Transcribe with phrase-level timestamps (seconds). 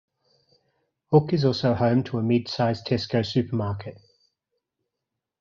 [1.11, 3.99] Hook is also home to a mid-sized Tesco supermarket.